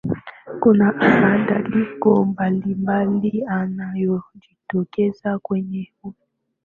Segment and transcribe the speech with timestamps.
[0.61, 6.25] kuna badadiliko mbalimbali yanayojitokeza kwenye kucha